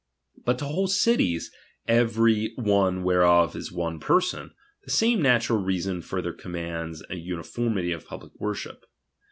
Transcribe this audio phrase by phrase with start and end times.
[0.45, 4.49] But to whole cities, '~ every one whereof is one person,
[4.83, 8.83] the same natural reason further commands an uniformity of public worship.